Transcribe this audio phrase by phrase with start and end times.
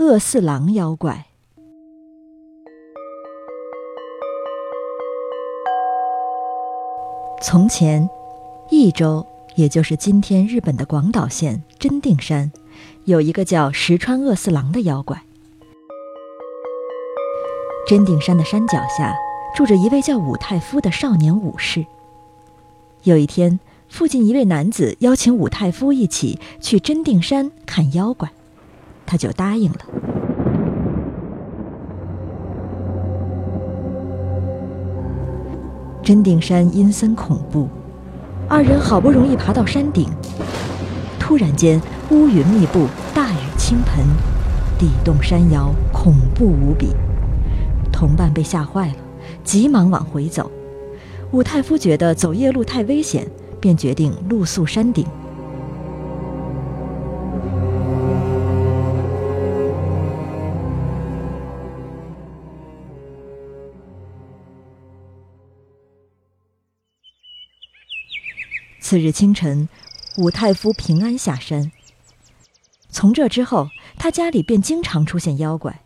[0.00, 1.26] 恶四郎妖怪。
[7.42, 8.08] 从前，
[8.70, 9.26] 益州，
[9.56, 12.50] 也就是今天日本的广岛县真定山，
[13.04, 15.22] 有一个叫石川恶四郎的妖怪。
[17.86, 19.14] 真定山的山脚下，
[19.54, 21.84] 住着一位叫武太夫的少年武士。
[23.02, 23.60] 有一天，
[23.90, 28.32] 附近一位男子邀请武太夫一起去真定山看妖怪，
[29.10, 29.78] 他就答应了。
[36.00, 37.68] 真定山阴森恐怖，
[38.48, 40.08] 二人好不容易爬到山顶，
[41.18, 44.06] 突然间乌云密布，大雨倾盆，
[44.78, 46.94] 地动山摇，恐怖无比。
[47.90, 48.94] 同伴被吓坏了，
[49.42, 50.48] 急忙往回走。
[51.32, 53.26] 武太夫觉得走夜路太危险，
[53.58, 55.04] 便决定露宿山顶。
[68.90, 69.68] 次日清晨，
[70.18, 71.70] 武太夫平安下山。
[72.88, 75.80] 从这之后，他家里便经常出现妖怪。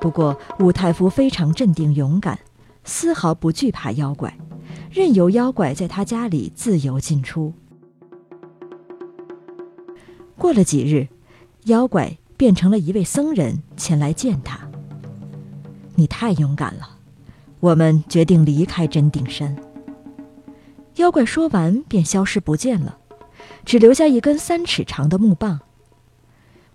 [0.00, 2.40] 不过，武太夫非常镇定勇敢，
[2.82, 4.36] 丝毫不惧怕妖怪，
[4.90, 7.54] 任由妖怪在他家里自由进出。
[10.36, 11.06] 过了几日，
[11.66, 14.58] 妖怪变成了一位僧人前来见他。
[15.94, 16.96] 你太勇敢了，
[17.60, 19.56] 我们决定离开真定山。
[20.96, 22.98] 妖怪说完便消失不见了，
[23.64, 25.60] 只留下一根三尺长的木棒。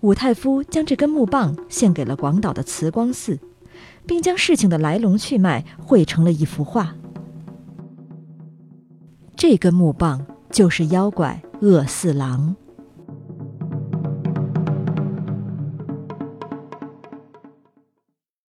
[0.00, 3.38] 武太夫将这根木棒献给了广岛的慈光寺，
[4.06, 6.94] 并将事情的来龙去脉绘成了一幅画。
[9.34, 12.56] 这根木棒就是妖怪恶四郎。